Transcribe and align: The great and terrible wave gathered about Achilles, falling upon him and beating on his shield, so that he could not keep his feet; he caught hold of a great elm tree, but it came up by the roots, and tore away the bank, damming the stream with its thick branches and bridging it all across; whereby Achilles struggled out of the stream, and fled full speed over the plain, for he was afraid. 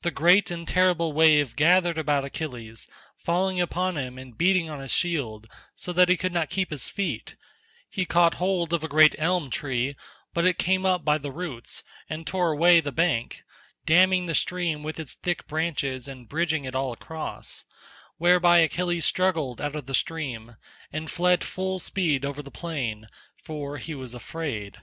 The 0.00 0.10
great 0.10 0.50
and 0.50 0.66
terrible 0.66 1.12
wave 1.12 1.54
gathered 1.54 1.98
about 1.98 2.24
Achilles, 2.24 2.88
falling 3.18 3.60
upon 3.60 3.98
him 3.98 4.16
and 4.16 4.38
beating 4.38 4.70
on 4.70 4.80
his 4.80 4.90
shield, 4.90 5.46
so 5.76 5.92
that 5.92 6.08
he 6.08 6.16
could 6.16 6.32
not 6.32 6.48
keep 6.48 6.70
his 6.70 6.88
feet; 6.88 7.36
he 7.90 8.06
caught 8.06 8.36
hold 8.36 8.72
of 8.72 8.82
a 8.82 8.88
great 8.88 9.14
elm 9.18 9.50
tree, 9.50 9.96
but 10.32 10.46
it 10.46 10.56
came 10.56 10.86
up 10.86 11.04
by 11.04 11.18
the 11.18 11.30
roots, 11.30 11.82
and 12.08 12.26
tore 12.26 12.52
away 12.52 12.80
the 12.80 12.90
bank, 12.90 13.42
damming 13.84 14.24
the 14.24 14.34
stream 14.34 14.82
with 14.82 14.98
its 14.98 15.12
thick 15.12 15.46
branches 15.46 16.08
and 16.08 16.26
bridging 16.30 16.64
it 16.64 16.74
all 16.74 16.90
across; 16.94 17.66
whereby 18.16 18.60
Achilles 18.60 19.04
struggled 19.04 19.60
out 19.60 19.74
of 19.76 19.84
the 19.84 19.94
stream, 19.94 20.56
and 20.90 21.10
fled 21.10 21.44
full 21.44 21.78
speed 21.78 22.24
over 22.24 22.40
the 22.40 22.50
plain, 22.50 23.08
for 23.44 23.76
he 23.76 23.94
was 23.94 24.14
afraid. 24.14 24.78